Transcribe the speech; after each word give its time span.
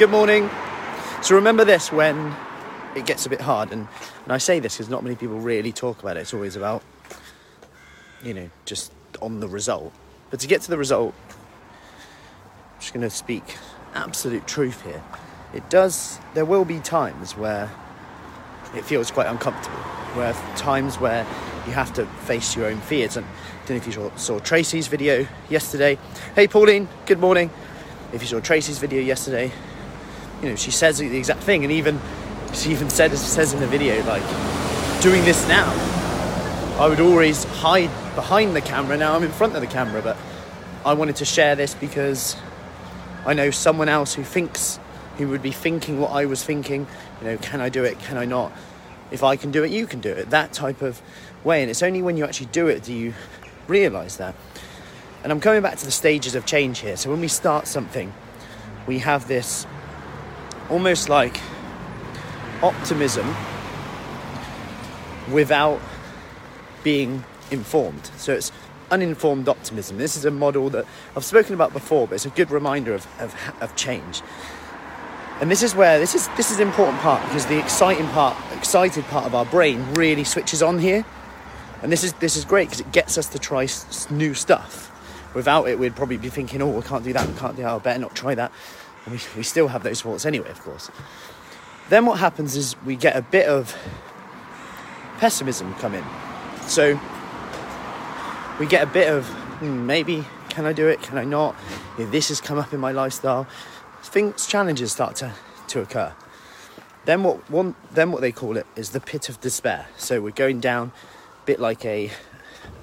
Good 0.00 0.08
morning. 0.08 0.48
So 1.20 1.34
remember 1.34 1.62
this 1.62 1.92
when 1.92 2.34
it 2.96 3.04
gets 3.04 3.26
a 3.26 3.28
bit 3.28 3.42
hard, 3.42 3.70
and, 3.70 3.86
and 4.24 4.32
I 4.32 4.38
say 4.38 4.58
this 4.58 4.78
because 4.78 4.88
not 4.88 5.04
many 5.04 5.14
people 5.14 5.38
really 5.38 5.72
talk 5.72 6.00
about 6.02 6.16
it. 6.16 6.20
It's 6.20 6.32
always 6.32 6.56
about, 6.56 6.82
you 8.22 8.32
know, 8.32 8.48
just 8.64 8.92
on 9.20 9.40
the 9.40 9.46
result. 9.46 9.92
But 10.30 10.40
to 10.40 10.46
get 10.46 10.62
to 10.62 10.70
the 10.70 10.78
result, 10.78 11.14
I'm 11.28 12.80
just 12.80 12.94
going 12.94 13.02
to 13.02 13.10
speak 13.10 13.58
absolute 13.92 14.46
truth 14.46 14.80
here. 14.84 15.02
It 15.52 15.68
does, 15.68 16.18
there 16.32 16.46
will 16.46 16.64
be 16.64 16.80
times 16.80 17.36
where 17.36 17.70
it 18.74 18.86
feels 18.86 19.10
quite 19.10 19.26
uncomfortable, 19.26 19.80
where 20.14 20.32
times 20.56 20.98
where 20.98 21.26
you 21.66 21.72
have 21.74 21.92
to 21.92 22.06
face 22.24 22.56
your 22.56 22.68
own 22.68 22.80
fears. 22.80 23.18
And 23.18 23.26
I 23.26 23.66
don't 23.66 23.76
know 23.76 23.76
if 23.76 23.86
you 23.86 23.92
saw, 23.92 24.16
saw 24.16 24.38
Tracy's 24.38 24.86
video 24.86 25.26
yesterday. 25.50 25.98
Hey, 26.34 26.48
Pauline, 26.48 26.88
good 27.04 27.20
morning. 27.20 27.50
If 28.14 28.22
you 28.22 28.28
saw 28.28 28.40
Tracy's 28.40 28.78
video 28.78 29.02
yesterday, 29.02 29.52
you 30.42 30.48
know, 30.48 30.56
she 30.56 30.70
says 30.70 30.98
the 30.98 31.16
exact 31.16 31.42
thing, 31.42 31.64
and 31.64 31.72
even 31.72 32.00
she 32.54 32.70
even 32.70 32.90
said 32.90 33.16
says 33.16 33.52
in 33.52 33.60
the 33.60 33.66
video 33.66 34.02
like 34.06 34.22
doing 35.02 35.24
this 35.24 35.46
now 35.46 35.70
i 36.80 36.88
would 36.88 37.00
always 37.00 37.44
hide 37.44 37.90
behind 38.14 38.56
the 38.56 38.60
camera. 38.60 38.96
Now 38.96 39.14
i'm 39.14 39.22
in 39.22 39.30
front 39.30 39.54
of 39.54 39.60
the 39.60 39.66
camera 39.66 40.02
but 40.02 40.16
i 40.84 40.92
wanted 40.94 41.16
to 41.16 41.24
share 41.24 41.54
this 41.54 41.74
because 41.74 42.36
i 43.24 43.34
know 43.34 43.50
someone 43.50 43.88
else 43.88 44.14
who 44.14 44.24
thinks 44.24 44.80
who 45.16 45.28
would 45.28 45.42
be 45.42 45.52
thinking 45.52 46.00
what 46.00 46.10
i 46.10 46.24
was 46.24 46.42
thinking. 46.42 46.86
You 47.20 47.28
know 47.28 47.36
can 47.38 47.60
i 47.60 47.68
do 47.68 47.84
it? 47.84 47.98
Can 48.00 48.18
i 48.18 48.24
not? 48.24 48.52
If 49.10 49.22
i 49.22 49.36
can 49.36 49.50
do 49.50 49.62
it 49.62 49.70
you 49.70 49.86
can 49.86 50.00
do 50.00 50.10
it. 50.10 50.30
That 50.30 50.52
type 50.52 50.82
of 50.82 51.00
way 51.44 51.62
and 51.62 51.70
it's 51.70 51.82
only 51.82 52.02
when 52.02 52.16
you 52.16 52.24
actually 52.24 52.46
do 52.46 52.66
it 52.66 52.82
do 52.82 52.92
you 52.92 53.14
realize 53.68 54.16
that. 54.16 54.34
And 55.22 55.30
i'm 55.30 55.40
coming 55.40 55.62
back 55.62 55.76
to 55.78 55.84
the 55.84 55.92
stages 55.92 56.34
of 56.34 56.46
change 56.46 56.80
here. 56.80 56.96
So 56.96 57.10
when 57.10 57.20
we 57.20 57.28
start 57.28 57.68
something 57.68 58.12
we 58.86 58.98
have 58.98 59.28
this 59.28 59.66
almost 60.70 61.08
like 61.08 61.40
optimism 62.62 63.34
without 65.32 65.80
being 66.82 67.24
informed. 67.50 68.06
So 68.16 68.32
it's 68.32 68.52
uninformed 68.90 69.48
optimism. 69.48 69.98
This 69.98 70.16
is 70.16 70.24
a 70.24 70.30
model 70.30 70.70
that 70.70 70.84
I've 71.16 71.24
spoken 71.24 71.54
about 71.54 71.72
before, 71.72 72.06
but 72.06 72.16
it's 72.16 72.26
a 72.26 72.30
good 72.30 72.50
reminder 72.50 72.94
of, 72.94 73.06
of, 73.20 73.34
of 73.60 73.74
change. 73.76 74.22
And 75.40 75.50
this 75.50 75.62
is 75.62 75.74
where 75.74 75.98
this 75.98 76.14
is 76.14 76.28
this 76.36 76.50
is 76.50 76.60
important 76.60 76.98
part 76.98 77.22
because 77.22 77.46
the 77.46 77.58
exciting 77.58 78.06
part, 78.08 78.36
excited 78.54 79.04
part 79.06 79.24
of 79.24 79.34
our 79.34 79.46
brain 79.46 79.94
really 79.94 80.24
switches 80.24 80.62
on 80.62 80.78
here. 80.78 81.04
And 81.82 81.90
this 81.90 82.04
is 82.04 82.12
this 82.14 82.36
is 82.36 82.44
great 82.44 82.68
because 82.68 82.80
it 82.80 82.92
gets 82.92 83.16
us 83.16 83.26
to 83.28 83.38
try 83.38 83.64
s- 83.64 84.10
new 84.10 84.34
stuff. 84.34 84.88
Without 85.34 85.66
it, 85.68 85.78
we'd 85.78 85.96
probably 85.96 86.18
be 86.18 86.28
thinking, 86.28 86.60
"Oh, 86.60 86.68
we 86.68 86.82
can't 86.82 87.04
do 87.04 87.14
that. 87.14 87.26
We 87.26 87.34
can't 87.38 87.56
do 87.56 87.62
that. 87.62 87.72
I 87.72 87.78
better 87.78 88.00
not 88.00 88.14
try 88.14 88.34
that." 88.34 88.52
We, 89.06 89.18
we 89.36 89.42
still 89.42 89.68
have 89.68 89.82
those 89.82 90.02
thoughts 90.02 90.26
anyway, 90.26 90.50
of 90.50 90.60
course. 90.60 90.90
Then 91.88 92.06
what 92.06 92.18
happens 92.18 92.56
is 92.56 92.76
we 92.84 92.96
get 92.96 93.16
a 93.16 93.22
bit 93.22 93.48
of 93.48 93.76
pessimism 95.18 95.74
come 95.74 95.94
in. 95.94 96.04
So 96.62 97.00
we 98.58 98.66
get 98.66 98.82
a 98.82 98.90
bit 98.90 99.08
of 99.08 99.26
hmm, 99.26 99.86
maybe 99.86 100.24
can 100.50 100.66
I 100.66 100.72
do 100.72 100.88
it? 100.88 101.00
Can 101.00 101.16
I 101.16 101.24
not? 101.24 101.54
If 101.98 102.10
this 102.10 102.28
has 102.28 102.40
come 102.40 102.58
up 102.58 102.72
in 102.72 102.80
my 102.80 102.92
lifestyle, 102.92 103.46
things 104.02 104.46
challenges 104.46 104.92
start 104.92 105.16
to, 105.16 105.32
to 105.68 105.80
occur. 105.80 106.12
Then 107.04 107.22
what 107.22 107.48
one 107.50 107.74
then 107.92 108.12
what 108.12 108.20
they 108.20 108.32
call 108.32 108.56
it 108.56 108.66
is 108.76 108.90
the 108.90 109.00
pit 109.00 109.28
of 109.28 109.40
despair. 109.40 109.86
So 109.96 110.20
we're 110.20 110.30
going 110.30 110.60
down 110.60 110.92
a 111.42 111.46
bit 111.46 111.60
like 111.60 111.84
a 111.84 112.10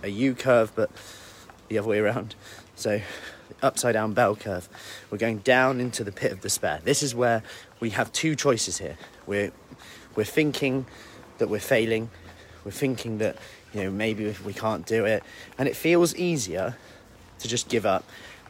a 0.02 0.10
U 0.10 0.34
curve, 0.34 0.72
but 0.76 0.90
the 1.68 1.78
other 1.78 1.88
way 1.88 2.00
around. 2.00 2.36
So 2.78 3.02
upside 3.64 3.94
down 3.94 4.14
bell 4.14 4.36
curve. 4.36 4.70
We're 5.10 5.18
going 5.18 5.40
down 5.40 5.82
into 5.82 6.04
the 6.04 6.12
pit 6.12 6.32
of 6.32 6.42
despair. 6.42 6.80
This 6.84 7.02
is 7.02 7.16
where 7.16 7.42
we 7.80 7.90
have 7.90 8.12
two 8.12 8.36
choices 8.36 8.78
here. 8.78 8.98
We're 9.26 9.52
we're 10.16 10.24
thinking 10.24 10.86
that 11.40 11.50
we're 11.50 11.60
failing. 11.60 12.12
We're 12.64 12.72
thinking 12.72 13.18
that 13.18 13.38
you 13.74 13.82
know 13.82 13.90
maybe 13.90 14.36
we 14.46 14.54
can't 14.54 14.86
do 14.86 15.06
it, 15.06 15.24
and 15.58 15.68
it 15.68 15.76
feels 15.76 16.16
easier 16.16 16.78
to 17.40 17.48
just 17.48 17.68
give 17.68 17.86
up 17.86 18.04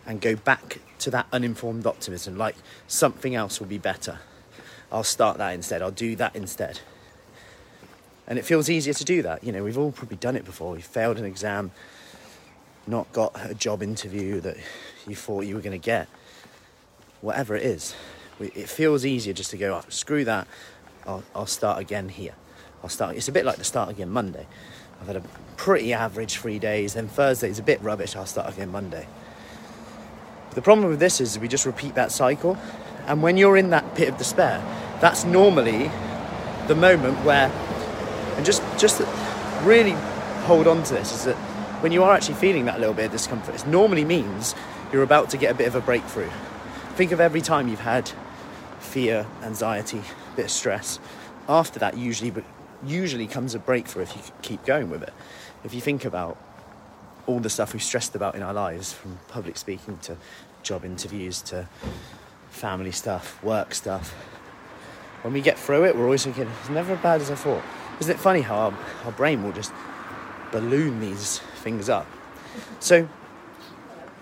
and 0.05 0.19
go 0.19 0.35
back 0.35 0.79
to 0.99 1.11
that 1.11 1.27
uninformed 1.31 1.87
optimism, 1.87 2.37
like 2.37 2.55
something 2.87 3.33
else 3.33 3.59
will 3.59 3.67
be 3.67 3.77
better. 3.77 4.19
I'll 4.91 5.03
start 5.03 5.37
that 5.37 5.53
instead. 5.53 5.81
I'll 5.81 5.91
do 5.91 6.15
that 6.17 6.35
instead. 6.35 6.79
And 8.25 8.37
it 8.37 8.43
feels 8.43 8.69
easier 8.69 8.93
to 8.93 9.05
do 9.05 9.21
that. 9.21 9.43
You 9.43 9.51
know, 9.51 9.63
we've 9.63 9.77
all 9.77 9.91
probably 9.91 10.17
done 10.17 10.35
it 10.35 10.45
before. 10.45 10.73
We 10.73 10.81
failed 10.81 11.17
an 11.17 11.25
exam, 11.25 11.71
not 12.87 13.11
got 13.13 13.33
a 13.49 13.53
job 13.53 13.83
interview 13.83 14.39
that 14.41 14.57
you 15.07 15.15
thought 15.15 15.41
you 15.41 15.55
were 15.55 15.61
going 15.61 15.79
to 15.79 15.85
get. 15.85 16.07
Whatever 17.21 17.55
it 17.55 17.63
is, 17.63 17.95
it 18.39 18.69
feels 18.69 19.05
easier 19.05 19.33
just 19.33 19.51
to 19.51 19.57
go, 19.57 19.75
oh, 19.75 19.89
screw 19.89 20.23
that. 20.25 20.47
I'll, 21.05 21.23
I'll 21.35 21.45
start 21.47 21.79
again 21.79 22.09
here. 22.09 22.33
I'll 22.83 22.89
start. 22.89 23.15
It's 23.15 23.27
a 23.27 23.31
bit 23.31 23.45
like 23.45 23.57
the 23.57 23.63
start 23.63 23.89
again 23.89 24.09
Monday. 24.09 24.45
I've 25.01 25.07
had 25.07 25.15
a 25.15 25.23
pretty 25.55 25.93
average 25.93 26.37
three 26.37 26.59
days. 26.59 26.93
Then 26.93 27.07
Thursday's 27.07 27.59
a 27.59 27.63
bit 27.63 27.81
rubbish. 27.81 28.15
I'll 28.15 28.25
start 28.25 28.53
again 28.53 28.71
Monday. 28.71 29.07
The 30.51 30.61
problem 30.61 30.89
with 30.89 30.99
this 30.99 31.21
is 31.21 31.37
we 31.39 31.47
just 31.47 31.65
repeat 31.65 31.95
that 31.95 32.11
cycle. 32.11 32.57
And 33.05 33.21
when 33.21 33.37
you're 33.37 33.57
in 33.57 33.69
that 33.71 33.95
pit 33.95 34.09
of 34.09 34.17
despair, 34.17 34.59
that's 34.99 35.23
normally 35.23 35.89
the 36.67 36.75
moment 36.75 37.23
where, 37.23 37.49
and 38.35 38.45
just 38.45 38.61
just 38.77 39.01
really 39.63 39.95
hold 40.45 40.67
on 40.67 40.83
to 40.83 40.93
this, 40.93 41.13
is 41.13 41.23
that 41.25 41.37
when 41.81 41.91
you 41.91 42.03
are 42.03 42.13
actually 42.13 42.35
feeling 42.35 42.65
that 42.65 42.79
little 42.79 42.93
bit 42.93 43.05
of 43.05 43.11
discomfort, 43.11 43.55
it 43.55 43.67
normally 43.67 44.05
means 44.05 44.55
you're 44.91 45.03
about 45.03 45.29
to 45.29 45.37
get 45.37 45.51
a 45.51 45.53
bit 45.53 45.67
of 45.67 45.75
a 45.75 45.81
breakthrough. 45.81 46.29
Think 46.95 47.11
of 47.11 47.19
every 47.19 47.41
time 47.41 47.67
you've 47.67 47.81
had 47.81 48.11
fear, 48.79 49.27
anxiety, 49.43 49.99
a 49.99 50.35
bit 50.35 50.45
of 50.45 50.51
stress. 50.51 50.99
After 51.47 51.77
that, 51.79 51.97
usually, 51.97 52.33
usually 52.85 53.27
comes 53.27 53.53
a 53.53 53.59
breakthrough 53.59 54.03
if 54.03 54.15
you 54.15 54.21
keep 54.41 54.65
going 54.65 54.89
with 54.89 55.03
it. 55.03 55.13
If 55.63 55.73
you 55.73 55.81
think 55.81 56.05
about 56.05 56.37
all 57.27 57.39
the 57.39 57.49
stuff 57.49 57.73
we've 57.73 57.83
stressed 57.83 58.15
about 58.15 58.35
in 58.35 58.41
our 58.41 58.53
lives, 58.53 58.93
from 58.93 59.19
public 59.27 59.57
speaking 59.57 59.97
to 59.99 60.17
job 60.63 60.83
interviews 60.83 61.41
to 61.43 61.67
family 62.49 62.91
stuff, 62.91 63.41
work 63.43 63.73
stuff. 63.73 64.11
When 65.21 65.33
we 65.33 65.41
get 65.41 65.59
through 65.59 65.85
it, 65.85 65.95
we're 65.95 66.05
always 66.05 66.23
thinking, 66.23 66.49
it's 66.59 66.69
never 66.69 66.93
as 66.93 66.99
bad 67.01 67.21
as 67.21 67.29
I 67.29 67.35
thought. 67.35 67.63
Isn't 67.99 68.15
it 68.15 68.19
funny 68.19 68.41
how 68.41 68.55
our, 68.55 68.77
our 69.05 69.11
brain 69.11 69.43
will 69.43 69.51
just 69.51 69.71
balloon 70.51 70.99
these 70.99 71.39
things 71.67 71.89
up? 71.89 72.07
So 72.79 73.09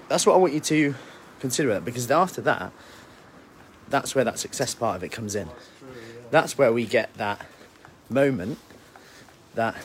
that's 0.08 0.26
what 0.26 0.34
I 0.34 0.38
want 0.38 0.54
you 0.54 0.60
to 0.62 0.96
consider 1.40 1.70
it 1.70 1.86
because 1.86 2.10
after 2.10 2.42
that, 2.42 2.72
that's 3.88 4.16
where 4.16 4.24
that 4.24 4.40
success 4.40 4.74
part 4.74 4.96
of 4.96 5.04
it 5.04 5.12
comes 5.12 5.36
in. 5.36 5.48
That's 6.32 6.58
where 6.58 6.74
we 6.74 6.86
get 6.86 7.14
that 7.16 7.46
moment, 8.10 8.58
that 9.54 9.76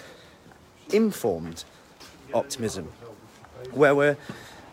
informed 0.91 1.65
optimism, 2.33 2.87
where 3.73 3.95
we're 3.95 4.17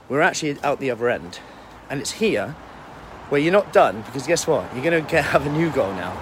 we're 0.07 0.21
actually 0.21 0.57
out 0.63 0.79
the 0.79 0.89
other 0.89 1.09
end, 1.09 1.41
and 1.89 1.99
it's 1.99 2.13
here 2.23 2.55
where 3.27 3.41
you're 3.41 3.51
not 3.51 3.73
done 3.73 4.01
because 4.03 4.25
guess 4.25 4.47
what? 4.47 4.63
You're 4.73 4.85
going 4.85 5.03
to 5.03 5.11
get, 5.11 5.25
have 5.25 5.45
a 5.45 5.51
new 5.51 5.69
goal 5.71 5.91
now. 5.91 6.15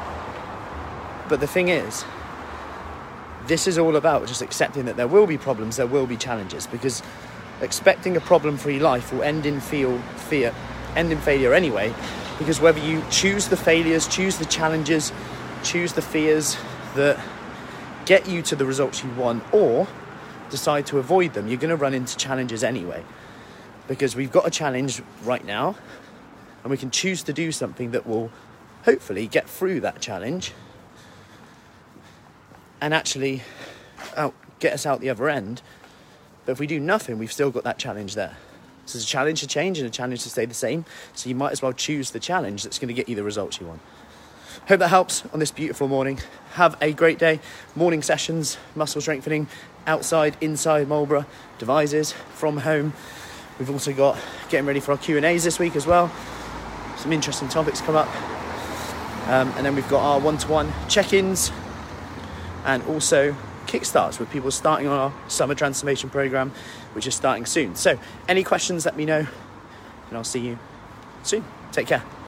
But 1.29 1.39
the 1.39 1.47
thing 1.47 1.67
is, 1.67 2.03
this 3.47 3.67
is 3.67 3.77
all 3.77 3.95
about 3.95 4.27
just 4.27 4.41
accepting 4.41 4.85
that 4.85 4.97
there 4.97 5.07
will 5.07 5.27
be 5.27 5.37
problems, 5.37 5.77
there 5.77 5.87
will 5.87 6.07
be 6.07 6.17
challenges, 6.17 6.67
because 6.67 7.03
expecting 7.61 8.17
a 8.17 8.21
problem-free 8.21 8.79
life 8.79 9.13
will 9.13 9.23
end 9.23 9.45
in 9.45 9.59
feel, 9.59 9.99
fear, 10.29 10.53
end 10.95 11.11
in 11.11 11.19
failure 11.19 11.53
anyway. 11.53 11.93
Because 12.37 12.59
whether 12.59 12.79
you 12.79 13.03
choose 13.09 13.47
the 13.47 13.57
failures, 13.57 14.07
choose 14.07 14.37
the 14.37 14.45
challenges, 14.45 15.13
choose 15.63 15.93
the 15.93 16.01
fears 16.01 16.57
that 16.95 17.19
get 18.05 18.27
you 18.27 18.41
to 18.41 18.55
the 18.55 18.65
results 18.65 19.03
you 19.03 19.09
want, 19.11 19.43
or 19.53 19.87
decide 20.49 20.85
to 20.87 20.99
avoid 20.99 21.33
them, 21.33 21.47
you're 21.47 21.57
going 21.57 21.69
to 21.69 21.75
run 21.75 21.93
into 21.93 22.17
challenges 22.17 22.63
anyway. 22.63 23.03
Because 23.87 24.15
we've 24.15 24.31
got 24.31 24.47
a 24.47 24.51
challenge 24.51 25.01
right 25.23 25.45
now, 25.45 25.75
and 26.63 26.71
we 26.71 26.77
can 26.77 26.91
choose 26.91 27.23
to 27.23 27.33
do 27.33 27.51
something 27.51 27.91
that 27.91 28.05
will 28.07 28.31
hopefully 28.83 29.27
get 29.27 29.49
through 29.49 29.79
that 29.81 30.01
challenge 30.01 30.51
and 32.81 32.93
actually 32.93 33.43
out, 34.15 34.33
get 34.59 34.73
us 34.73 34.85
out 34.85 35.01
the 35.01 35.09
other 35.09 35.29
end. 35.29 35.61
But 36.45 36.53
if 36.53 36.59
we 36.59 36.67
do 36.67 36.79
nothing, 36.79 37.17
we've 37.17 37.31
still 37.31 37.51
got 37.51 37.63
that 37.63 37.77
challenge 37.77 38.15
there. 38.15 38.37
So 38.85 38.97
there's 38.97 39.05
a 39.05 39.07
challenge 39.07 39.39
to 39.39 39.47
change 39.47 39.79
and 39.79 39.87
a 39.87 39.89
challenge 39.89 40.21
to 40.23 40.29
stay 40.29 40.45
the 40.45 40.53
same. 40.53 40.85
So 41.13 41.27
you 41.27 41.35
might 41.35 41.51
as 41.51 41.61
well 41.61 41.73
choose 41.73 42.11
the 42.11 42.19
challenge 42.19 42.63
that's 42.63 42.77
going 42.77 42.89
to 42.89 42.93
get 42.93 43.09
you 43.09 43.15
the 43.15 43.23
results 43.23 43.59
you 43.59 43.65
want. 43.65 43.81
Hope 44.67 44.79
that 44.79 44.89
helps 44.89 45.23
on 45.33 45.39
this 45.39 45.51
beautiful 45.51 45.87
morning. 45.87 46.19
Have 46.53 46.77
a 46.81 46.93
great 46.93 47.19
day. 47.19 47.39
Morning 47.75 48.01
sessions, 48.01 48.57
muscle 48.75 49.01
strengthening, 49.01 49.47
outside, 49.87 50.37
inside 50.41 50.87
Marlborough, 50.87 51.25
devices, 51.57 52.11
from 52.11 52.57
home. 52.57 52.93
We've 53.59 53.69
also 53.69 53.93
got 53.93 54.17
getting 54.49 54.65
ready 54.65 54.79
for 54.79 54.91
our 54.91 54.97
Q 54.97 55.17
and 55.17 55.25
A's 55.25 55.43
this 55.43 55.59
week 55.59 55.75
as 55.75 55.85
well. 55.85 56.11
Some 56.97 57.13
interesting 57.13 57.47
topics 57.47 57.81
come 57.81 57.95
up, 57.95 58.07
um, 59.27 59.51
and 59.55 59.65
then 59.65 59.75
we've 59.75 59.87
got 59.89 60.01
our 60.01 60.19
one-to-one 60.19 60.71
check-ins, 60.89 61.51
and 62.65 62.83
also 62.83 63.35
kickstarts 63.67 64.19
with 64.19 64.29
people 64.31 64.51
starting 64.51 64.87
on 64.87 64.97
our 64.97 65.13
summer 65.27 65.55
transformation 65.55 66.09
program, 66.09 66.51
which 66.93 67.07
is 67.07 67.15
starting 67.15 67.45
soon. 67.45 67.75
So, 67.75 67.97
any 68.27 68.43
questions? 68.43 68.85
Let 68.85 68.97
me 68.97 69.05
know, 69.05 69.19
and 70.09 70.17
I'll 70.17 70.23
see 70.23 70.39
you 70.39 70.59
soon. 71.23 71.43
Take 71.71 71.87
care. 71.87 72.03